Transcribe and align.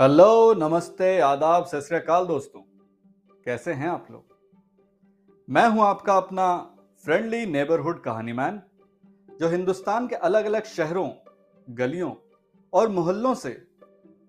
Hello, 0.00 0.54
नमस्ते, 0.54 1.20
आदाब, 1.20 1.64
सत 1.64 2.06
दोस्तों। 2.28 2.60
कैसे 3.44 3.72
हैं 3.72 3.88
आप 3.88 4.06
लोग? 4.10 4.24
मैं 5.50 5.68
हूँ 5.68 5.82
आपका 5.82 6.16
अपना 6.16 6.76
फ्रेंडली 7.04 7.46
नेबरहुड 7.46 8.02
कहानी 8.02 8.32
मैन 8.32 8.62
जो 9.40 9.48
हिंदुस्तान 9.48 10.06
के 10.06 10.14
अलग 10.14 10.44
अलग 10.44 10.64
शहरों, 10.64 11.10
गलियों 11.70 12.14
और 12.72 12.88
मोहल्लों 12.88 13.34
से 13.34 13.50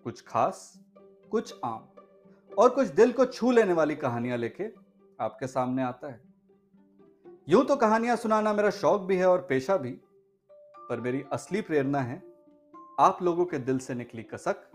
कुछ 0.04 0.22
खास, 0.22 0.84
कुछ 1.32 1.54
आम 1.66 1.88
और 2.58 2.70
कुछ 2.70 2.88
दिल 2.88 3.12
को 3.12 3.26
छू 3.26 3.52
लेने 3.52 3.74
वाली 3.74 3.96
कहानियाँ 3.96 4.38
लेके 4.38 4.68
आपके 5.20 5.48
सामने 5.48 5.84
आता 5.84 6.08
है। 6.08 6.22
यूँ 7.50 7.66
तो 7.66 7.76
कहानियाँ 7.76 8.16
सुनाना 8.16 8.54
मेरा 8.54 8.70
शौक 8.70 9.02
भी 9.02 9.16
है 9.16 9.30
और 9.30 9.46
पेशा 9.50 9.78
भी, 9.78 9.92
पर 10.90 11.00
मेरी 11.00 11.24
असली 11.34 11.62
प्रेरणा 11.62 12.00
है 12.00 12.24
आप 13.00 13.24
लोगों 13.24 13.46
के 13.46 13.58
दिल 13.58 13.80
से 13.80 13.94
निकली 13.94 14.24
कसक 14.24 14.71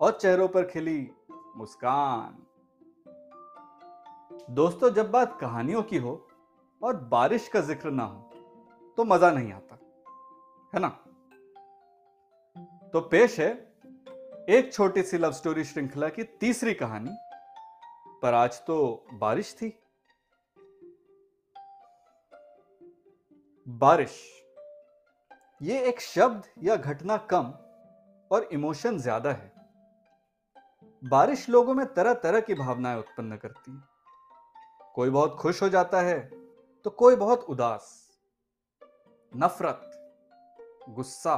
और 0.00 0.12
चेहरों 0.12 0.48
पर 0.48 0.66
खिली 0.66 1.10
मुस्कान। 1.56 2.44
दोस्तों, 4.50 4.90
जब 4.90 5.10
बात 5.10 5.36
कहानियों 5.40 5.82
की 5.82 5.96
हो 5.98 6.28
और 6.82 6.96
बारिश 7.08 7.48
का 7.48 7.60
ज़िक्र 7.62 7.90
ना 7.90 8.04
हो 8.04 8.24
तो 8.98 9.04
मज़ा 9.04 9.30
नहीं 9.30 9.52
आता, 9.52 9.78
है 10.72 10.80
ना? 10.80 10.88
तो 12.92 13.00
पेश 13.02 13.38
है 13.40 13.50
एक 14.50 14.72
छोटी 14.72 15.02
सी 15.02 15.18
लव 15.18 15.32
स्टोरी 15.32 15.64
श्रृंखला 15.64 16.08
की 16.08 16.22
तीसरी 16.40 16.74
कहानी, 16.74 17.10
पर 18.22 18.34
आज 18.34 18.60
तो 18.66 19.06
बारिश 19.14 19.54
थी। 19.56 19.72
बारिश, 23.66 24.18
ये 25.60 25.82
एक 25.88 26.00
शब्द 26.00 26.46
या 26.64 26.76
घटना 26.76 27.16
कम 27.30 27.52
और 28.30 28.48
इमोशन 28.52 28.98
ज़्यादा 28.98 29.30
है। 29.32 29.52
बारिश 31.02 31.48
लोगों 31.48 31.74
में 31.74 31.86
तरह 31.94 32.14
तरह 32.14 32.40
की 32.40 32.54
भावनाएँ 32.54 32.98
उत्पन्न 32.98 33.36
करती 33.36 33.72
है। 33.72 33.82
कोई 34.94 35.10
बहुत 35.10 35.36
खुश 35.36 35.62
हो 35.62 35.68
जाता 35.68 36.00
है 36.00 36.18
तो 36.84 36.90
कोई 36.90 37.16
बहुत 37.16 37.44
उदास। 37.44 37.86
नफरत, 39.32 39.90
गुस्सा, 40.88 41.36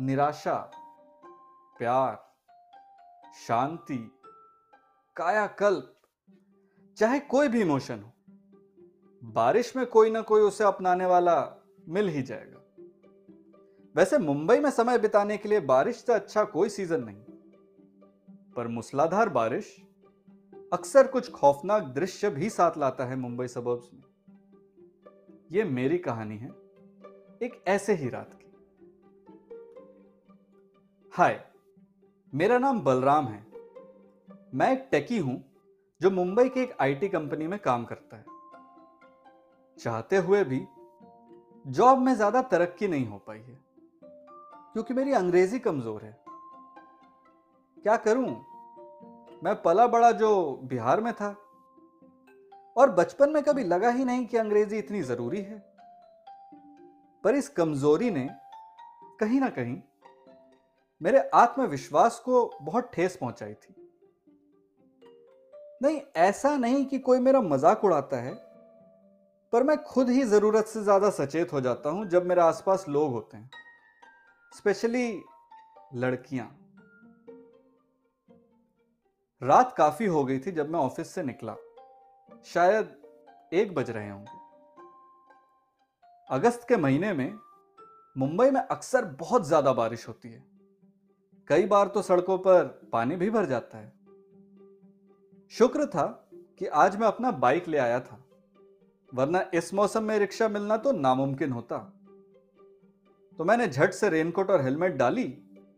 निराशा, 0.00 0.56
प्यार, 1.78 2.18
शांति, 3.46 3.98
कायाकल्प, 5.16 5.94
चाहे 6.96 7.18
कोई 7.20 7.48
भी 7.48 7.60
इमोशन 7.60 8.00
हो, 8.00 8.12
बारिश 9.22 9.74
में 9.76 9.86
कोई 9.86 10.10
ना 10.10 10.20
कोई 10.22 10.42
उसे 10.42 10.64
अपनाने 10.64 11.06
वाला 11.06 11.36
मिल 11.88 12.08
ही 12.08 12.22
जाएगा। 12.22 12.58
वैसे 13.94 14.18
मुंबई 14.18 14.58
में 14.58 14.70
समय 14.70 14.98
बिताने 14.98 15.36
के 15.36 15.48
लिए 15.48 15.60
बारिश 15.60 15.96
से 15.96 16.12
अच्छा 16.12 16.44
कोई 16.44 16.68
सीज़न 16.68 17.04
नहीं। 17.04 17.22
पर 18.56 18.68
मूसलाधार 18.68 19.28
बारिश 19.28 19.76
अक्सर 20.72 21.06
कुछ 21.06 21.30
खौफनाक 21.32 21.82
दृश्य 21.94 22.30
भी 22.30 22.48
साथ 22.50 22.78
लाता 22.78 23.04
है 23.04 23.16
मुंबई 23.16 23.46
सबर्ब्स 23.48 23.90
में। 23.92 24.02
यह 25.52 25.64
मेरी 25.66 25.98
कहानी 25.98 26.36
है, 26.36 26.50
एक 27.42 27.62
ऐसे 27.68 27.94
ही 27.94 28.08
रात 28.08 28.34
की। 28.34 28.46
हाय, 31.12 31.40
मेरा 32.32 32.58
नाम 32.58 32.80
बलराम 32.80 33.26
है। 33.26 33.44
मैं 34.54 34.70
एक 34.72 34.88
टेकी 34.90 35.18
हूँ, 35.18 35.42
जो 36.00 36.10
मुंबई 36.10 36.48
की 36.48 36.60
एक 36.60 36.76
आईटी 36.80 37.08
कंपनी 37.08 37.46
में 37.46 37.58
काम 37.58 37.84
करता 37.84 38.16
है। 38.16 38.24
चाहते 39.78 40.16
हुए 40.18 40.42
भी 40.44 40.60
जॉब 41.64 41.98
में 41.98 42.14
ज़्यादा 42.14 42.42
तरक्की 42.44 42.88
नहीं 42.88 43.06
हो 43.06 43.18
पाई 43.18 43.38
है, 43.38 43.58
क्योंकि 44.72 44.94
मेरी 44.94 45.12
अंग्रेज़ी 45.14 45.58
कमज़ोर 45.58 46.02
है। 46.02 46.18
क्या 47.82 47.96
करूँ? 47.96 48.28
मैं 49.44 49.54
पला 49.62 49.86
बड़ा 49.86 50.10
जो 50.12 50.60
बिहार 50.64 51.00
में 51.00 51.12
था। 51.12 51.34
और 52.76 52.90
बचपन 52.90 53.30
में 53.30 53.42
कभी 53.42 53.64
लगा 53.64 53.90
ही 53.90 54.04
नहीं 54.04 54.26
कि 54.26 54.36
अंग्रेज़ी 54.36 54.78
इतनी 54.78 55.02
ज़रूरी 55.02 55.40
है। 55.42 55.58
पर 57.24 57.34
इस 57.34 57.48
कमज़ोरी 57.48 58.10
ने 58.10 58.28
कहीं 59.20 59.40
ना 59.40 59.48
कहीं 59.48 59.80
मेरे 61.00 61.18
आत्मविश्वास 61.34 62.18
को 62.18 62.44
बहुत 62.62 62.90
ठेस 62.94 63.16
पहुंचाई 63.16 63.54
थी। 63.54 63.74
नहीं, 65.82 66.00
ऐसा 66.16 66.56
नहीं 66.56 66.84
कि 66.86 66.98
कोई 66.98 67.18
मेरा 67.18 67.40
मज़ाक 67.40 67.84
उड़ाता 67.84 68.16
है, 68.16 68.34
पर 69.52 69.62
मैं 69.62 69.76
खुद 69.76 70.08
ही 70.08 70.22
ज़रूरत 70.24 70.66
से 70.66 70.82
ज़्यादा 70.82 71.10
सचेत 71.10 71.52
हो 71.52 71.60
जाता 71.60 71.90
हूँ 71.90 72.06
जब 72.08 72.26
मेरे 72.26 72.40
आसपास 72.40 72.84
लोग 72.88 73.12
होते 73.12 73.36
हैं, 73.36 73.50
स्पेशली 74.52 75.22
लड़कियाँ। 75.94 76.46
रात 79.42 79.72
काफ़ी 79.76 80.06
हो 80.06 80.24
गई 80.24 80.38
थी 80.38 80.52
जब 80.52 80.70
मैं 80.70 80.78
ऑफ़िस 80.78 81.10
से 81.10 81.22
निकला। 81.22 81.54
शायद 82.46 82.88
एक 83.52 83.74
बज 83.74 83.90
रहे 83.90 84.08
होंगे। 84.10 84.38
अगस्त 86.28 86.66
के 86.68 86.76
महीने 86.76 87.12
में 87.12 87.38
मुंबई 88.16 88.50
में 88.50 88.60
अक्सर 88.60 89.04
बहुत 89.20 89.46
ज़्यादा 89.46 89.72
बारिश 89.72 90.06
होती 90.08 90.28
है। 90.28 90.42
कई 91.48 91.66
बार 91.66 91.88
तो 91.88 92.02
सड़कों 92.02 92.36
पर 92.38 92.64
पानी 92.92 93.16
भी 93.16 93.30
भर 93.30 93.46
जाता 93.46 93.78
है। 93.78 93.92
शुक्र 95.52 95.86
था 95.86 96.04
कि 96.58 96.66
आज 96.66 96.96
मैं 96.96 97.06
अपना 97.06 97.30
बाइक 97.30 97.68
ले 97.68 97.78
आया 97.78 98.00
था, 98.00 98.18
वरना 99.12 99.44
इस 99.54 99.72
मौसम 99.74 100.04
में 100.04 100.18
रिक्शा 100.18 100.48
मिलना 100.48 100.76
तो 100.76 100.92
नामुमकिन 100.92 101.52
होता। 101.52 101.78
तो 103.38 103.44
मैंने 103.44 103.68
झट 103.68 103.92
से 103.92 104.08
रेनकोट 104.08 104.50
और 104.50 104.62
हेलमेट 104.62 104.94
डाली 104.94 105.32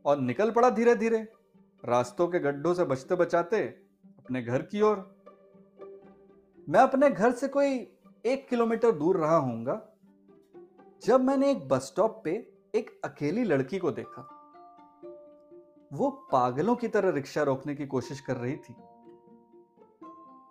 और 0.04 0.20
निकल 0.20 0.50
पड़ा 0.50 0.70
धीरे 0.70 0.94
धीरे 0.94 1.26
रास्तों 1.84 2.26
के 2.28 2.38
गड्ढों 2.38 2.75
से 2.75 2.84
बचते 2.84 3.15
बचाते 3.15 3.62
अपने 4.19 4.43
घर 4.43 4.62
की 4.62 4.81
ओर। 4.82 4.97
मैं 6.69 6.81
अपने 6.81 7.10
घर 7.10 7.32
से 7.32 7.48
कोई 7.48 7.75
एक 8.25 8.48
किलोमीटर 8.48 8.93
दूर 8.93 9.16
रहा 9.16 9.37
होऊँगा, 9.37 9.81
जब 11.03 11.21
मैंने 11.21 11.50
एक 11.50 11.69
बस 11.69 11.82
स्टॉप 11.82 12.21
पे 12.25 12.32
एक 12.75 13.00
अकेली 13.04 13.44
लड़की 13.44 13.78
को 13.78 13.91
देखा। 13.91 14.22
वो 15.92 16.10
पागलों 16.32 16.76
की 16.76 16.88
तरह 16.88 17.10
रिक्शा 17.10 17.42
रोकने 17.42 17.75
की 17.75 17.87
कोशिश 17.87 18.21
कर 18.21 18.37
रही 18.37 18.56
थी। 18.56 18.75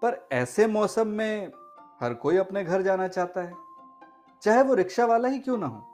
पर 0.01 0.27
ऐसे 0.31 0.67
मौसम 0.67 1.07
में 1.07 1.51
हर 2.01 2.13
कोई 2.13 2.37
अपने 2.37 2.63
घर 2.63 2.81
जाना 2.81 3.07
चाहता 3.07 3.41
है, 3.41 3.53
चाहे 4.41 4.63
वो 4.63 4.73
रिक्शा 4.73 5.05
वाला 5.05 5.27
ही 5.27 5.39
क्यों 5.39 5.57
ना 5.57 5.67
हो। 5.67 5.87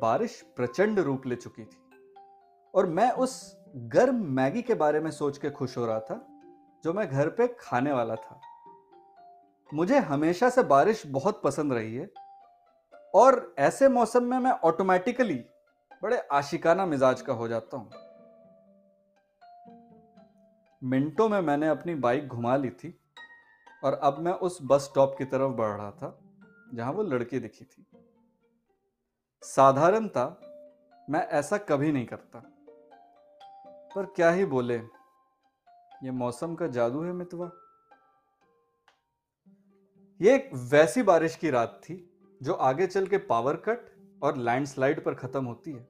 बारिश 0.00 0.40
प्रचंड 0.56 0.98
रूप 0.98 1.26
ले 1.26 1.36
चुकी 1.36 1.64
थी 1.64 1.78
और 2.74 2.86
मैं 2.86 3.10
उस 3.12 3.59
गर्म 3.76 4.24
मैगी 4.26 4.62
के 4.62 4.74
बारे 4.74 5.00
में 5.00 5.10
सोच 5.10 5.38
के 5.38 5.50
खुश 5.50 5.78
हो 5.78 5.86
रहा 5.86 6.00
था, 6.00 6.26
जो 6.84 6.92
मैं 6.92 7.08
घर 7.08 7.28
पे 7.28 7.46
खाने 7.60 7.92
वाला 7.92 8.14
था। 8.14 8.40
मुझे 9.74 9.98
हमेशा 9.98 10.50
से 10.50 10.62
बारिश 10.62 11.06
बहुत 11.06 11.42
पसंद 11.44 11.72
रही 11.72 11.94
है, 11.94 12.10
और 13.14 13.54
ऐसे 13.58 13.88
मौसम 13.88 14.24
में 14.24 14.38
मैं 14.38 14.50
ऑटोमेटिकली 14.50 15.44
बड़े 16.02 16.18
आशिकाना 16.32 16.86
मिजाज 16.86 17.22
का 17.22 17.32
हो 17.32 17.48
जाता 17.48 17.76
हूँ। 17.76 17.90
मिनटों 20.82 21.28
में 21.28 21.40
मैंने 21.40 21.68
अपनी 21.68 21.94
बाइक 21.94 22.28
घुमा 22.28 22.56
ली 22.56 22.70
थी, 22.70 23.00
और 23.84 23.92
अब 23.92 24.18
मैं 24.18 24.32
उस 24.32 24.58
बस 24.62 24.82
स्टॉप 24.82 25.14
की 25.18 25.24
तरफ़ 25.24 25.52
बढ़ 25.52 25.76
रहा 25.76 25.90
था, 25.90 26.18
जहाँ 26.74 26.92
वो 26.92 27.02
लड़की 27.02 27.38
दिखी 27.38 27.64
थी। 27.64 27.86
साधारणता 29.42 30.24
मैं 31.10 31.26
ऐसा 31.28 31.58
कभी 31.58 31.92
नहीं 31.92 32.06
करता। 32.06 32.59
पर 33.96 34.06
क्या 34.06 34.30
ही 34.30 34.44
बोले? 34.44 34.76
ये 36.02 36.10
मौसम 36.10 36.54
का 36.54 36.66
जादू 36.66 37.02
है 37.02 37.12
मितवा। 37.12 37.50
ये 40.20 40.34
एक 40.34 40.50
वैसी 40.54 41.02
बारिश 41.02 41.36
की 41.36 41.50
रात 41.50 41.80
थी, 41.84 42.10
जो 42.42 42.52
आगे 42.52 42.86
चल 42.86 43.06
के 43.06 43.18
पावर 43.18 43.56
कट 43.56 43.92
और 44.22 44.36
लैंडस्लाइड 44.36 45.04
पर 45.04 45.14
खत्म 45.14 45.44
होती 45.44 45.72
है। 45.72 45.88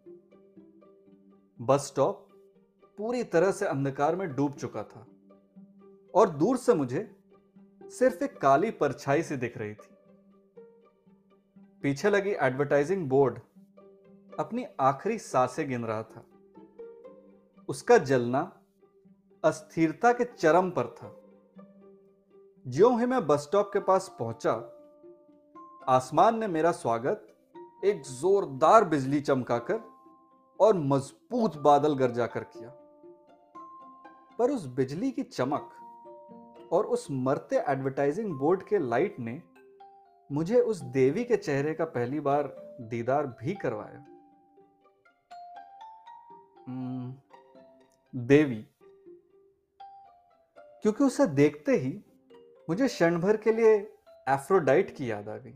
बस 1.61 1.81
स्टॉप 1.81 2.29
पूरी 2.99 3.25
तरह 3.25 3.53
से 3.53 3.67
अंधकार 3.67 4.17
में 4.17 4.35
डूब 4.35 4.53
चुका 4.53 4.83
था। 4.83 5.07
और 6.15 6.31
दूर 6.31 6.57
से 6.57 6.75
मुझे 6.75 7.17
सिर्फ़ 7.83 8.25
एक 8.25 8.41
काली 8.41 8.71
परछाई 8.71 9.23
सी 9.23 9.37
दिख 9.37 9.59
रही 9.59 9.75
थी। 9.75 9.95
पीछे 11.83 12.11
लगी 12.11 12.31
एडवर्टाइजिंग 12.31 13.09
बोर्ड 13.09 13.41
अपनी 14.41 14.67
आखिरी 14.81 15.19
साँसें 15.19 15.69
गिन 15.69 15.85
रहा 15.85 16.03
था। 16.03 16.25
उसका 17.71 17.99
जलना 17.99 18.41
अस्थिरता 19.45 20.13
के 20.13 20.25
चरम 20.25 20.71
पर 20.71 20.87
था। 20.87 21.21
ज्यों 22.67 23.01
ही 23.01 23.07
मैं 23.07 23.27
बस 23.27 23.41
स्टॉप 23.41 23.71
के 23.73 23.81
पास 23.81 24.17
पहुँचा, 24.19 24.53
आसमान 25.89 26.39
ने 26.39 26.47
मेरा 26.47 26.73
स्वागत 26.73 27.27
एक 27.85 28.03
जोरदार 28.03 28.85
बिजली 28.85 29.21
चमकाकर 29.21 29.81
और 30.61 30.75
मज़बूत 30.75 31.57
बादल 31.57 31.95
गरजा 31.95 32.27
कर 32.27 32.45
किया। 32.45 32.71
पर 34.39 34.51
उस 34.51 34.67
बिजली 34.67 35.11
की 35.11 35.23
चमक 35.23 35.71
और 36.73 36.87
उस 36.87 37.07
मरते 37.11 37.57
एडवर्टाइजिंग 37.69 38.39
बोर्ड 38.39 38.63
के 38.63 38.79
लाइट 38.79 39.21
ने 39.21 39.43
मुझे 40.33 40.61
उस 40.61 40.81
देवी 40.81 41.25
के 41.25 41.37
चेहरे 41.37 41.75
का 41.75 41.85
पहली 41.85 42.21
बार 42.21 42.55
दीदार 42.81 43.27
भी 43.27 43.55
करवाया। 43.55 44.07
देवी। 48.17 48.67
क्योंकि 50.83 51.05
उसे 51.05 51.27
देखते 51.27 51.73
ही 51.73 52.05
मुझे 52.69 52.87
क्षण 52.87 53.21
भर 53.21 53.37
के 53.37 53.53
लिए 53.53 53.77
एफ्रोडाइट 54.29 54.97
की 54.97 55.11
याद 55.11 55.29
आ 55.29 55.37
गई। 55.37 55.55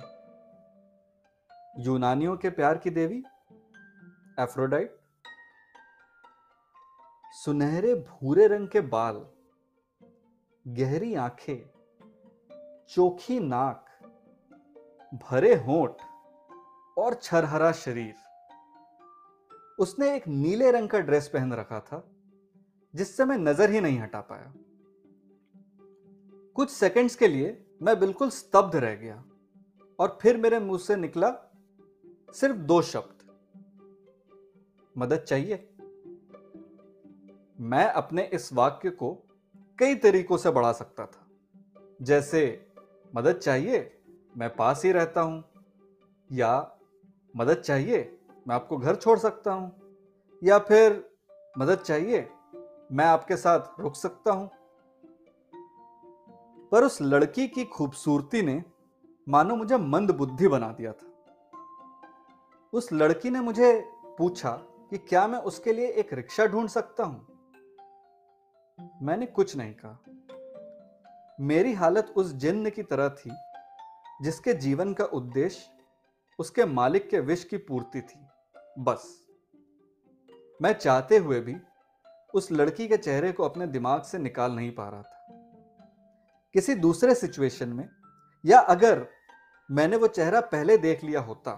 यूनानियों 1.78 2.36
के 2.36 2.50
प्यार 2.50 2.78
की 2.78 2.90
देवी 2.90 3.24
एफ्रोडाइट 4.40 4.96
सुनहरे 7.26 7.94
भूरे 7.94 8.46
रंग 8.46 8.68
के 8.68 8.80
बाल, 8.80 9.26
गहरी 10.68 11.14
आँखें, 11.14 11.70
चोखी 12.88 13.40
नाक, 13.40 13.86
भरे 15.14 15.54
होंठ 15.54 16.02
और 16.98 17.14
छरहरा 17.14 17.72
शरीर। 17.72 18.14
उसने 19.78 20.16
एक 20.16 20.28
नीले 20.28 20.70
रंग 20.70 20.88
का 20.88 20.98
ड्रेस 20.98 21.28
पहन 21.28 21.52
रखा 21.52 21.80
था। 21.80 22.13
जिससे 22.94 23.25
मैं 23.25 23.38
नज़र 23.38 23.70
ही 23.70 23.81
नहीं 23.81 23.99
हटा 23.99 24.20
पाया। 24.20 24.52
कुछ 26.55 26.70
सेकंड्स 26.70 27.17
के 27.17 27.29
लिए 27.29 27.67
मैं 27.82 28.00
बिल्कुल 28.00 28.31
स्तब्ध 28.31 28.76
रह 28.76 28.94
गया 28.94 29.25
और 29.99 30.19
फिर 30.23 30.37
मेरे 30.37 30.58
मुँह 30.58 30.79
से 30.79 30.96
निकला 30.96 31.52
सिर्फ़ 32.35 32.56
दो 32.56 32.82
शब्द। 32.82 33.14
मदद 34.99 35.17
चाहिए? 35.17 35.69
मैं 37.61 37.87
अपने 37.87 38.31
इस 38.32 38.52
वाक्य 38.52 38.91
को 38.91 39.23
कई 39.79 39.94
तरीकों 39.94 40.37
से 40.37 40.50
बढ़ा 40.50 40.73
सकता 40.73 41.06
था। 41.06 41.26
जैसे, 42.02 42.67
मदद 43.14 43.32
चाहिए, 43.32 43.99
मैं 44.37 44.56
पास 44.56 44.85
ही 44.85 44.93
रहता 44.93 45.20
हूँ। 45.20 45.44
या, 46.32 46.79
मदद 47.37 47.55
चाहिए, 47.55 48.19
मैं 48.49 48.55
आपको 48.55 48.76
घर 48.76 48.96
छोड़ 48.96 49.19
सकता 49.19 49.52
हूँ। 49.52 49.81
या 50.43 50.58
फिर, 50.58 51.11
मदद 51.58 51.79
चाहिए 51.79 52.29
मैं 52.92 53.04
आपके 53.04 53.36
साथ 53.36 53.81
रुक 53.81 53.94
सकता 53.94 54.32
हूँ? 54.32 54.50
पर 56.72 56.84
उस 56.84 57.02
लड़की 57.02 57.48
की 57.48 57.64
खूबसूरती 57.64 58.42
ने, 58.42 58.64
मानो 59.28 59.56
मुझे 59.56 59.76
मंद 59.76 60.10
बुद्धि 60.10 60.48
बना 60.48 60.72
दिया 60.72 60.92
था। 60.92 61.06
उस 62.72 62.92
लड़की 62.92 63.31
ने 63.31 63.40
मुझे 63.40 63.88
पूछा 64.19 64.50
कि 64.90 64.98
क्या 64.98 65.26
मैं 65.26 65.38
उसके 65.38 65.72
लिए 65.72 65.86
एक 65.86 66.12
रिक्शा 66.12 66.46
ढूंढ 66.46 66.69
सकता 66.69 67.04
हूँ? 67.04 67.26
मैंने 69.02 69.26
कुछ 69.26 69.56
नहीं 69.56 69.75
कहा। 69.75 70.04
मेरी 71.40 71.72
हालत 71.72 72.14
उस 72.16 72.32
जिन्न 72.32 72.70
की 72.70 72.82
तरह 72.82 73.08
थी, 73.08 73.31
जिसके 74.22 74.54
जीवन 74.54 74.94
का 74.94 75.04
उद्देश्य 75.04 75.70
उसके 76.38 76.64
मालिक 76.64 77.08
के 77.08 77.20
विष 77.20 77.44
की 77.44 77.56
पूर्ति 77.56 78.00
थी। 78.00 78.26
बस। 78.78 79.26
मैं 80.62 80.72
चाहते 80.72 81.19
हुए 81.19 81.40
भी 81.40 81.56
उस 82.34 82.50
लड़की 82.52 82.88
के 82.88 82.96
चेहरे 82.96 83.32
को 83.32 83.44
अपने 83.44 83.66
दिमाग 83.66 84.02
से 84.02 84.19
निकाल 84.19 84.52
नहीं 84.52 84.70
पा 84.75 84.88
रहा 84.88 85.02
था। 85.02 85.26
किसी 86.54 86.75
दूसरे 86.75 87.14
सिचुएशन 87.14 87.69
में, 87.69 87.88
या 88.44 88.60
अगर 88.60 89.06
मैंने 89.70 89.96
वो 89.96 90.06
चेहरा 90.08 90.40
पहले 90.40 90.76
देख 90.78 91.04
लिया 91.04 91.20
होता 91.20 91.52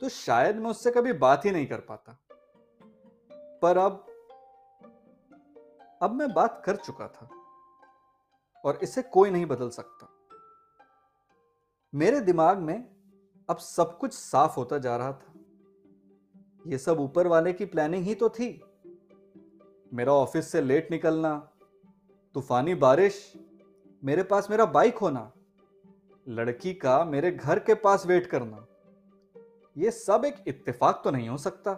तो 0.00 0.08
शायद 0.08 0.56
मैं 0.56 0.70
उससे 0.70 0.90
कभी 0.90 1.12
बात 1.12 1.44
ही 1.44 1.50
नहीं 1.50 1.66
कर 1.66 1.80
पाता। 1.80 2.18
पर 3.62 3.78
अब 3.78 4.06
अब 6.02 6.12
मैं 6.12 6.32
बात 6.32 6.62
कर 6.64 6.76
चुका 6.76 7.08
था, 7.08 7.28
और 8.64 8.78
इसे 8.82 9.02
कोई 9.02 9.30
नहीं 9.30 9.46
बदल 9.46 9.68
सकता। 9.70 10.08
मेरे 11.92 12.20
दिमाग 12.20 12.58
में 12.58 12.76
अब 13.48 13.58
सब 13.58 13.96
कुछ 13.98 14.12
साफ़ 14.12 14.56
होता 14.56 14.78
जा 14.78 14.96
रहा 14.96 15.12
था। 15.12 15.32
यह 16.66 16.78
सब 16.78 17.00
ऊपर 17.00 17.26
वाले 17.26 17.52
की 17.52 17.64
प्लानिंग 17.64 18.04
ही 18.04 18.14
तो 18.14 18.28
थी। 18.28 18.50
मेरा 19.92 20.12
ऑफ़िस 20.12 20.50
से 20.52 20.60
लेट 20.60 20.90
निकलना, 20.90 21.36
तूफानी 22.34 22.74
बारिश, 22.74 23.32
मेरे 24.02 24.22
पास 24.22 24.50
मेरा 24.50 24.64
बाइक 24.66 24.98
होना, 24.98 25.30
लड़की 26.26 26.74
का 26.74 27.04
मेरे 27.04 27.30
घर 27.30 27.58
के 27.58 27.74
पास 27.74 28.06
वेट 28.06 28.26
करना, 28.26 28.66
ये 29.76 29.90
सब 29.90 30.22
एक 30.24 30.44
इत्तेफाक 30.46 31.00
तो 31.04 31.10
नहीं 31.10 31.28
हो 31.28 31.36
सकता। 31.36 31.72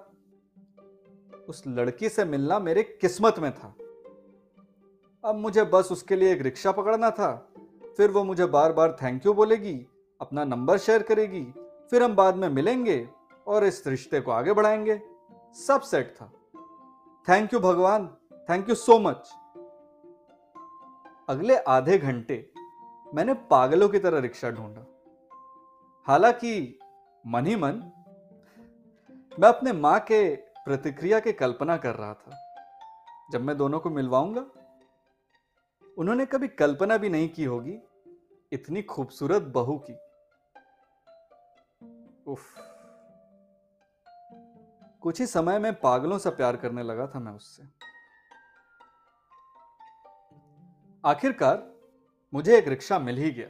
उस 1.49 1.62
लड़की 1.67 2.09
से 2.09 2.25
मिलना 2.25 2.59
मेरे 2.59 2.82
किस्मत 2.82 3.38
में 3.38 3.50
था। 3.55 3.75
अब 5.25 5.35
मुझे 5.35 5.65
बस 5.65 5.88
उसके 5.93 6.17
लिए 6.17 6.32
एक 6.32 6.43
रिक्शा 6.43 6.73
पकड़ना 6.73 7.11
था, 7.11 7.35
फिर 7.97 8.11
वो 8.11 8.25
मुझे 8.25 8.47
बार 8.47 8.73
बार 8.73 8.97
थैंक 9.03 9.26
यू 9.26 9.35
बोलेगी, 9.35 9.75
अपना 10.20 10.44
नंबर 10.44 10.79
शेयर 10.79 11.03
करेगी, 11.03 11.44
फिर 11.91 12.03
हम 12.03 12.15
बाद 12.17 12.37
में 12.37 12.49
मिलेंगे 12.49 13.08
और 13.47 13.65
इस 13.65 13.87
रिश्ते 13.87 14.20
को 14.20 14.31
आगे 14.31 14.53
बढ़ाएँगे, 14.53 15.00
सब 15.56 15.81
सेट 15.81 16.15
था। 16.17 16.32
थैंक 17.28 17.54
यू 17.54 17.60
भगवान. 17.60 18.06
थैंक 18.50 18.69
यू 18.69 18.74
सो 18.74 18.98
मच 18.98 19.32
अगले 21.28 21.56
आधे 21.56 21.98
घंटे 21.98 22.52
मैंने 23.14 23.34
पागलों 23.34 23.88
की 23.88 23.98
तरह 23.98 24.19
रिक्शा 24.19 24.50
ढूंढा। 24.50 24.86
हालाँकि 26.06 26.78
मन 27.26 27.46
ही 27.46 27.56
मन, 27.56 27.74
मैं 29.40 29.48
अपने 29.48 29.72
माँ 29.72 30.00
के 30.00 30.36
प्रतिक्रिया 30.36 31.20
की 31.20 31.32
कल्पना 31.32 31.76
कर 31.76 31.94
रहा 31.94 32.14
था। 32.14 32.36
जब 33.32 33.40
मैं 33.40 33.56
दोनों 33.56 33.80
को 33.80 33.90
मिलवाऊँगा, 33.90 34.46
उन्होंने 35.98 36.26
कभी 36.26 36.48
कल्पना 36.48 36.96
भी 36.96 37.08
नहीं 37.08 37.28
की 37.28 37.44
होगी, 37.44 37.78
इतनी 38.52 38.82
खूबसूरत 38.82 39.42
बहू 39.42 39.84
की। 39.90 39.94
उफ। 42.26 42.71
कुछ 45.02 45.20
ही 45.20 45.26
समय 45.26 45.58
में 45.58 45.72
पागलों 45.81 46.19
से 46.19 46.31
प्यार 46.31 46.56
करने 46.56 46.82
लगा 46.82 47.06
था 47.06 47.20
मैं 47.20 47.32
उससे। 47.32 47.62
आखिरकार 51.04 51.62
मुझे 52.32 52.56
एक 52.58 52.69
रिक्शा 52.69 52.99
मिल 52.99 53.16
ही 53.16 53.31
गया 53.31 53.49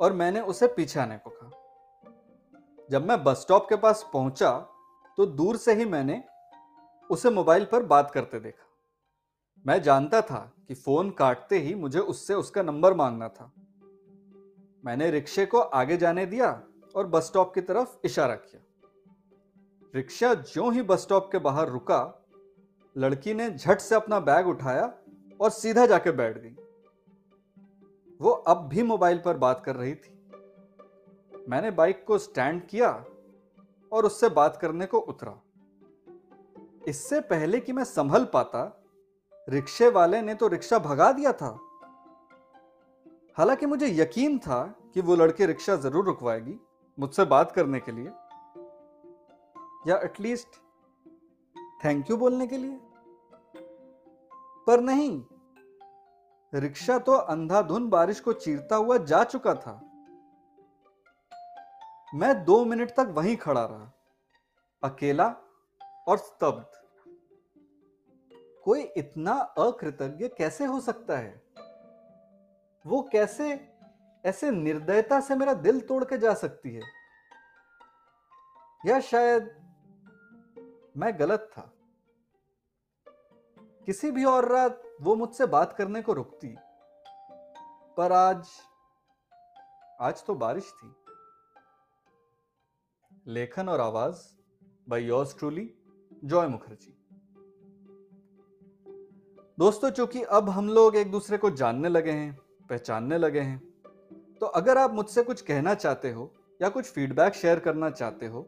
और 0.00 0.12
मैंने 0.12 0.40
उसे 0.40 0.66
पीछे 0.66 1.00
आने 1.00 1.18
को 1.18 1.30
कहा। 1.30 2.86
जब 2.90 3.06
मैं 3.08 3.22
बस 3.24 3.40
स्टॉप 3.40 3.68
के 3.68 3.76
पास 3.76 4.08
पहुँचा 4.12 4.50
तो 5.18 5.26
दूर 5.26 5.56
से 5.56 5.74
ही 5.74 5.84
मैंने 5.84 6.22
उसे 7.10 7.30
मोबाइल 7.30 7.64
पर 7.64 7.82
बात 7.82 8.10
करते 8.10 8.40
देखा। 8.40 8.64
मैं 9.66 9.80
जानता 9.82 10.20
था 10.22 10.40
कि 10.68 10.74
फ़ोन 10.74 11.10
काटते 11.10 11.58
ही 11.58 11.74
मुझे 11.74 11.98
उससे 11.98 12.34
उसका 12.34 12.62
नंबर 12.62 12.94
मांगना 12.94 13.28
था। 13.28 13.50
मैंने 14.84 15.10
रिक्शे 15.10 15.46
को 15.46 15.58
आगे 15.58 15.96
जाने 15.96 16.26
दिया 16.26 16.50
और 16.94 17.06
बस 17.06 17.26
स्टॉप 17.26 17.54
की 17.54 17.60
तरफ़ 17.60 17.96
इशारा 18.04 18.34
किया। 18.34 18.62
रिक्शा 19.94 20.34
जो 20.34 20.70
ही 20.70 20.82
बस 20.82 21.02
स्टॉप 21.02 21.28
के 21.32 21.38
बाहर 21.38 21.68
रुका, 21.68 22.24
लड़की 22.96 23.34
ने 23.34 23.50
झट 23.50 23.80
से 23.80 23.94
अपना 23.94 24.20
बैग 24.20 24.48
उठाया 24.48 24.92
और 25.40 25.50
सीधा 25.50 25.86
जाके 25.86 26.10
बैठ 26.10 26.38
गई। 26.38 26.56
वो 28.20 28.30
अब 28.30 28.68
भी 28.68 28.82
मोबाइल 28.82 29.18
पर 29.18 29.36
बात 29.36 29.62
कर 29.64 29.76
रही 29.76 29.94
थी। 29.94 30.14
मैंने 31.48 31.70
बाइक 31.70 32.04
को 32.06 32.18
स्टैंड 32.18 32.66
किया 32.66 32.90
और 33.92 34.06
उससे 34.06 34.28
बात 34.28 34.56
करने 34.56 34.86
को 34.86 34.98
उतरा। 34.98 35.40
इससे 36.88 37.20
पहले 37.20 37.60
कि 37.60 37.72
मैं 37.72 37.84
संभल 37.84 38.24
पाता, 38.24 38.84
रिक्शे 39.48 39.88
वाले 39.88 40.22
ने 40.22 40.34
तो 40.34 40.48
रिक्शा 40.48 40.78
भगा 40.78 41.12
दिया 41.12 41.32
था। 41.32 41.58
हालाँकि 43.36 43.66
मुझे 43.66 43.86
यकीन 43.86 44.38
था 44.38 44.62
कि 44.94 45.00
वो 45.00 45.16
लड़के 45.16 45.46
रिक्शा 45.46 45.76
ज़रूर 45.76 46.04
रुकवाएगी 46.04 46.60
मुझसे 46.98 47.24
बात 47.24 47.52
करने 47.52 47.80
के 47.80 47.92
लिए। 47.92 48.10
या 49.86 49.96
एटलीस्ट 49.96 50.48
थैंक 51.84 52.10
यू 52.10 52.16
बोलने 52.16 52.46
के 52.46 52.58
लिए? 52.58 52.80
पर 54.66 54.80
नहीं, 54.80 55.24
रिक्शा 56.54 56.98
तो 56.98 57.12
अंधाधुन 57.12 57.90
बारिश 57.90 58.20
को 58.20 58.32
चीरता 58.32 58.76
हुआ 58.76 58.96
जा 58.96 59.24
चुका 59.24 59.54
था। 59.54 59.80
मैं 62.14 62.44
दो 62.44 62.64
मिनट 62.64 62.90
तक 62.90 63.06
वहीं 63.08 63.36
खड़ा 63.36 63.64
रहा, 63.64 63.92
अकेला 64.82 65.36
और 66.08 66.18
स्तब्ध। 66.18 66.66
कोई 68.64 68.82
इतना 68.82 69.32
अकृतज्ञ 69.32 70.28
कैसे 70.28 70.64
हो 70.64 70.80
सकता 70.80 71.18
है? 71.18 71.42
वो 72.86 73.08
कैसे 73.12 73.72
ऐसे 74.24 74.50
निर्दयता 74.50 75.20
से 75.20 75.34
मेरा 75.34 75.54
दिल 75.54 75.80
तोड़ 75.80 76.04
के 76.04 76.18
जा 76.18 76.34
सकती 76.34 76.74
है? 76.74 76.82
या 78.86 79.00
शायद 79.00 79.67
मैं 80.98 81.18
गलत 81.18 81.50
था। 81.52 81.62
किसी 83.86 84.10
भी 84.10 84.24
और 84.24 84.48
रात 84.48 84.82
वो 85.00 85.14
मुझसे 85.14 85.46
बात 85.46 85.72
करने 85.72 86.02
को 86.02 86.12
रुकती। 86.12 86.54
पर 87.96 88.12
आज 88.12 88.48
आज 90.00 90.24
तो 90.24 90.34
बारिश 90.34 90.72
थी। 90.72 90.94
लेखन 93.26 93.68
और 93.68 93.80
आवाज़ 93.80 94.26
by 94.88 95.02
yours 95.02 95.38
truly 95.38 95.70
Joy 96.24 96.48
Mukherjee 96.48 96.94
दोस्तों, 99.58 99.90
चूँकि 99.90 100.22
अब 100.22 100.48
हम 100.50 100.68
लोग 100.68 100.96
एक 100.96 101.10
दूसरे 101.10 101.38
को 101.38 101.50
जानने 101.50 101.88
लगे 101.88 102.10
हैं, 102.10 102.38
पहचानने 102.70 103.18
लगे 103.18 103.40
हैं 103.40 103.58
तो 104.40 104.46
अगर 104.46 104.78
आप 104.78 104.92
मुझसे 104.92 105.22
कुछ 105.22 105.40
कहना 105.40 105.74
चाहते 105.74 106.12
हो 106.12 106.30
या 106.62 106.68
कुछ 106.68 106.84
फीडबैक 106.84 107.34
शेयर 107.34 107.60
करना 107.60 107.90
चाहते 107.90 108.26
हो 108.26 108.42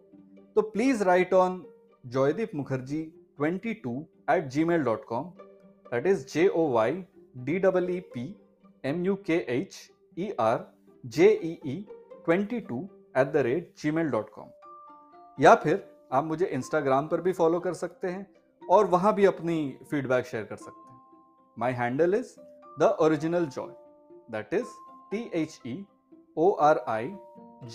तो 0.55 0.63
please 0.63 1.05
write 1.05 1.35
on 1.35 1.67
Joydeep 2.05 2.55
Mukherjee 2.55 3.03
twenty 3.37 3.73
two 3.85 3.95
eight 4.31 4.47
gmail 4.65 4.83
dot 4.85 5.05
com 5.05 5.25
that 5.93 6.07
is 6.07 6.27
J 6.33 6.47
O 6.49 6.67
Y 6.73 6.93
D 7.47 7.59
double 7.59 7.91
E 7.91 7.99
P 8.15 8.25
M 8.85 9.05
U 9.05 9.15
K 9.27 9.37
H 9.57 9.77
E 10.19 10.31
R 10.41 10.65
J 11.05 11.29
E 11.45 11.59
E 11.67 11.77
twenty 12.25 12.61
two 12.61 12.83
eight 13.17 13.33
the 13.33 13.43
rate 13.47 13.73
gmail 13.91 14.11
dot 14.11 14.31
com 14.35 14.49
या 15.39 15.55
फिर 15.65 15.85
आप 16.13 16.25
मुझे 16.25 16.47
Instagram 16.47 17.09
पर 17.09 17.21
भी 17.21 17.33
follow 17.33 17.61
कर 17.61 17.75
सकते 17.75 18.09
हैं 18.09 18.27
और 18.63 18.87
वहाँ 18.87 19.15
भी 19.15 19.25
अपनी 19.25 19.59
फीडबैक 19.91 20.27
शेयर 20.27 20.45
कर 20.45 20.57
सकते 20.57 20.91
हैं। 20.91 21.01
My 21.57 21.73
handle 21.73 22.15
is 22.15 22.35
the 22.81 22.97
original 23.03 23.47
Joy 23.57 23.73
that 24.33 24.55
is 24.55 24.67
T 25.11 25.31
H 25.43 25.61
E 25.67 25.85
O 26.39 26.51
R 26.69 26.85
I 26.89 27.13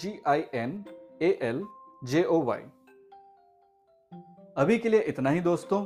G 0.02 0.20
I 0.28 0.44
N 0.54 0.84
A 1.22 1.38
L 1.44 1.64
J 2.04 2.24
O 2.24 2.42
Y 2.44 2.62
अभी 4.58 4.78
के 4.78 4.90
लिए 4.90 5.00
इतना 5.00 5.30
ही 5.30 5.40
दोस्तों। 5.40 5.86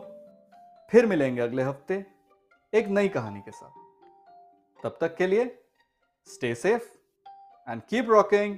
फिर 0.92 1.06
मिलेंगे 1.06 1.42
अगले 1.42 1.64
हफ़्ते 1.64 2.06
एक 2.74 2.88
नई 2.88 3.10
कहानी 3.10 3.40
के 3.40 3.52
साथ। 3.52 4.84
तब 4.84 4.98
तक 5.02 5.16
के 5.16 5.28
लिए 5.28 5.64
stay 6.28 6.56
safe 6.56 6.92
and 7.70 7.82
keep 7.82 8.10
rocking 8.10 8.58